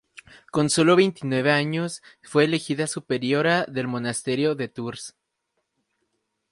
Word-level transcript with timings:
Con 0.49 0.71
solo 0.71 0.95
veintinueve 0.95 1.51
años 1.51 2.01
fue 2.23 2.45
elegida 2.45 2.87
superiora 2.87 3.65
del 3.65 3.87
monasterio 3.87 4.55
de 4.55 4.67
Tours. 4.67 5.15